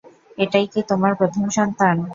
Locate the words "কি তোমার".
0.71-1.11